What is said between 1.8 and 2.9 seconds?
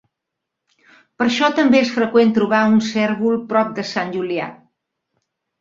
és freqüent trobar un